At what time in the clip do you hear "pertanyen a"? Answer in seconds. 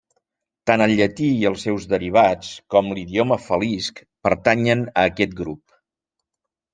4.29-5.05